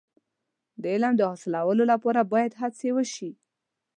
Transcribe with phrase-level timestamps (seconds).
[0.81, 3.31] د علم د حاصلولو لپاره باید هڅې وشي.